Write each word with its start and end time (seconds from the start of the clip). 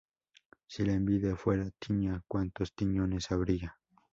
Si 0.65 0.83
la 0.83 0.93
envidia 0.93 1.35
fuera 1.35 1.69
tiña, 1.79 2.23
¡cuántos 2.27 2.73
tiñosos 2.73 3.29
habría! 3.31 3.77